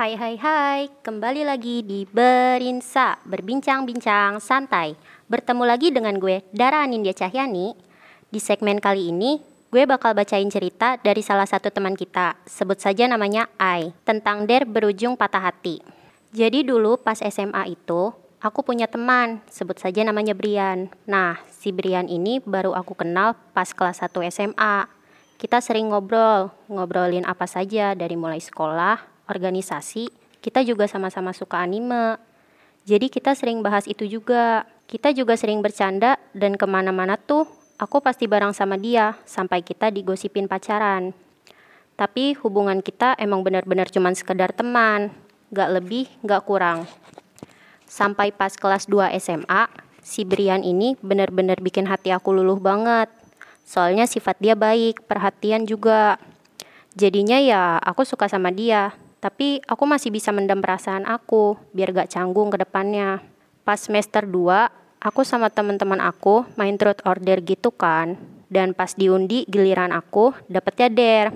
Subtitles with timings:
[0.00, 4.96] Hai hai hai, kembali lagi di Berinsa, berbincang-bincang santai.
[5.28, 7.76] Bertemu lagi dengan gue, Dara Anindya Cahyani.
[8.32, 13.04] Di segmen kali ini, gue bakal bacain cerita dari salah satu teman kita, sebut saja
[13.12, 15.84] namanya Ai, tentang Der berujung patah hati.
[16.32, 18.08] Jadi dulu pas SMA itu,
[18.40, 20.88] aku punya teman, sebut saja namanya Brian.
[21.04, 24.88] Nah, si Brian ini baru aku kenal pas kelas 1 SMA.
[25.36, 30.10] Kita sering ngobrol, ngobrolin apa saja dari mulai sekolah, organisasi,
[30.42, 32.18] kita juga sama-sama suka anime.
[32.84, 34.66] Jadi kita sering bahas itu juga.
[34.90, 37.46] Kita juga sering bercanda dan ke mana-mana tuh
[37.78, 41.14] aku pasti bareng sama dia sampai kita digosipin pacaran.
[41.94, 45.14] Tapi hubungan kita emang benar-benar cuman sekedar teman,
[45.54, 46.90] gak lebih, gak kurang.
[47.86, 49.68] Sampai pas kelas 2 SMA,
[50.02, 53.06] si Brian ini benar-benar bikin hati aku luluh banget.
[53.68, 56.18] Soalnya sifat dia baik, perhatian juga.
[56.96, 62.16] Jadinya ya aku suka sama dia, tapi aku masih bisa mendam perasaan aku biar gak
[62.16, 63.20] canggung ke depannya.
[63.68, 64.72] Pas semester 2,
[65.04, 68.16] aku sama teman-teman aku main truth order gitu kan.
[68.50, 71.26] Dan pas diundi giliran aku dapetnya der.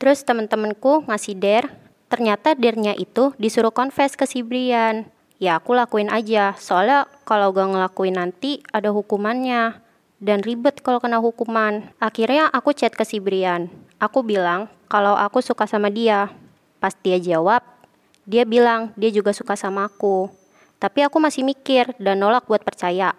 [0.00, 1.68] Terus temen-temenku ngasih der,
[2.08, 5.06] ternyata dernya itu disuruh confess ke si Brian.
[5.36, 9.84] Ya aku lakuin aja, soalnya kalau gak ngelakuin nanti ada hukumannya.
[10.16, 11.92] Dan ribet kalau kena hukuman.
[12.00, 13.68] Akhirnya aku chat ke si Brian.
[14.00, 16.32] Aku bilang kalau aku suka sama dia,
[16.80, 17.64] Pas dia jawab,
[18.26, 20.28] dia bilang dia juga suka sama aku.
[20.76, 23.16] Tapi aku masih mikir dan nolak buat percaya.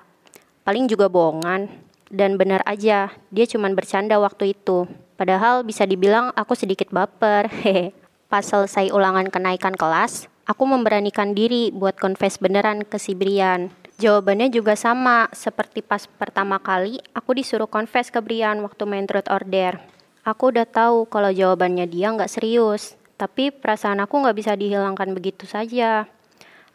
[0.67, 1.69] Paling juga bohongan.
[2.07, 4.87] Dan benar aja, dia cuman bercanda waktu itu.
[5.19, 7.51] Padahal bisa dibilang aku sedikit baper.
[7.63, 7.91] Hehe.
[8.27, 13.71] Pas selesai ulangan kenaikan kelas, aku memberanikan diri buat confess beneran ke si Brian.
[13.97, 19.31] Jawabannya juga sama, seperti pas pertama kali aku disuruh confess ke Brian waktu main truth
[19.31, 19.79] order.
[20.27, 25.49] Aku udah tahu kalau jawabannya dia nggak serius, tapi perasaan aku nggak bisa dihilangkan begitu
[25.49, 26.05] saja.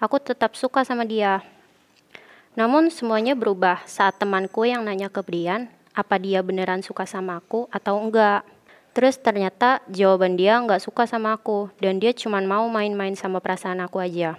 [0.03, 1.47] Aku tetap suka sama dia.
[2.59, 7.71] Namun semuanya berubah saat temanku yang nanya ke Brian, apa dia beneran suka sama aku
[7.71, 8.43] atau enggak.
[8.93, 13.81] Terus ternyata jawaban dia nggak suka sama aku dan dia cuma mau main-main sama perasaan
[13.81, 14.37] aku aja.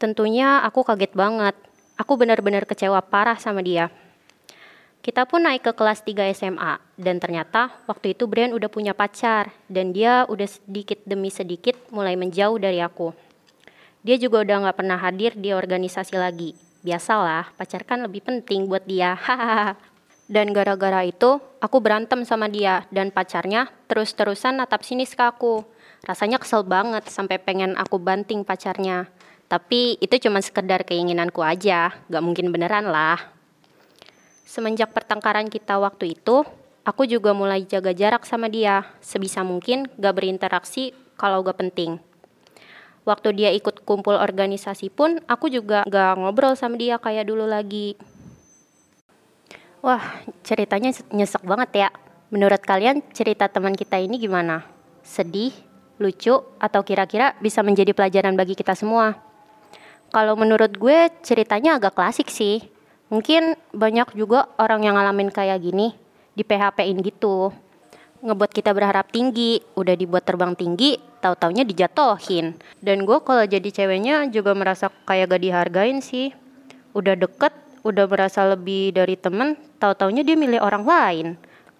[0.00, 1.54] Tentunya aku kaget banget.
[1.94, 3.94] Aku benar-benar kecewa parah sama dia.
[5.02, 9.50] Kita pun naik ke kelas 3 SMA dan ternyata waktu itu Brian udah punya pacar
[9.66, 13.10] dan dia udah sedikit demi sedikit mulai menjauh dari aku.
[14.06, 16.54] Dia juga udah gak pernah hadir di organisasi lagi.
[16.86, 19.18] Biasalah, pacar kan lebih penting buat dia.
[20.34, 25.66] dan gara-gara itu, aku berantem sama dia dan pacarnya terus-terusan natap sinis ke aku.
[26.06, 29.10] Rasanya kesel banget sampai pengen aku banting pacarnya.
[29.50, 33.41] Tapi itu cuma sekedar keinginanku aja, gak mungkin beneran lah.
[34.52, 36.44] Semenjak pertengkaran kita waktu itu,
[36.84, 38.84] aku juga mulai jaga jarak sama dia.
[39.00, 41.96] Sebisa mungkin gak berinteraksi kalau gak penting.
[43.08, 47.96] Waktu dia ikut kumpul organisasi pun, aku juga gak ngobrol sama dia kayak dulu lagi.
[49.80, 51.88] Wah, ceritanya nyesek banget ya.
[52.28, 54.68] Menurut kalian cerita teman kita ini gimana?
[55.00, 55.56] Sedih,
[55.96, 59.16] lucu, atau kira-kira bisa menjadi pelajaran bagi kita semua?
[60.12, 62.81] Kalau menurut gue ceritanya agak klasik sih
[63.12, 65.92] Mungkin banyak juga orang yang ngalamin kayak gini
[66.32, 67.52] di PHP-in gitu.
[68.24, 72.56] Ngebuat kita berharap tinggi, udah dibuat terbang tinggi, tahu-taunya dijatohin.
[72.80, 76.32] Dan gue kalau jadi ceweknya juga merasa kayak gak dihargain sih.
[76.96, 77.52] Udah deket,
[77.84, 81.28] udah merasa lebih dari temen, tahu-taunya dia milih orang lain.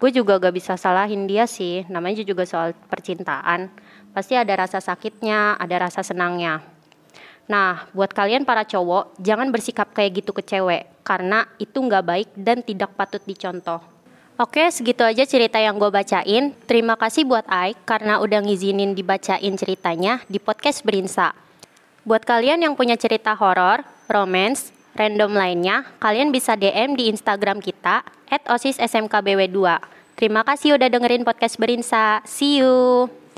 [0.03, 3.73] Gue juga gak bisa salahin dia sih, namanya juga soal percintaan.
[4.13, 6.72] Pasti ada rasa sakitnya, ada rasa senangnya.
[7.51, 12.29] Nah, buat kalian para cowok, jangan bersikap kayak gitu ke cewek, karena itu nggak baik
[12.39, 13.83] dan tidak patut dicontoh.
[14.41, 16.57] Oke, segitu aja cerita yang gue bacain.
[16.65, 21.37] Terima kasih buat Ai karena udah ngizinin dibacain ceritanya di podcast Berinsa.
[22.03, 28.03] Buat kalian yang punya cerita horor, romance, random lainnya, kalian bisa DM di Instagram kita
[28.49, 29.59] @osissmkbw2.
[30.19, 32.25] Terima kasih udah dengerin podcast Berinsa.
[32.27, 33.22] See you.